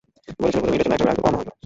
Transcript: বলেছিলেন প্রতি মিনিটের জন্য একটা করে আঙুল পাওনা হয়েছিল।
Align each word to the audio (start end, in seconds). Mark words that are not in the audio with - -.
বলেছিলেন 0.39 0.59
প্রতি 0.59 0.59
মিনিটের 0.75 0.85
জন্য 0.87 0.93
একটা 0.97 1.03
করে 1.05 1.11
আঙুল 1.11 1.23
পাওনা 1.23 1.37
হয়েছিল। 1.39 1.53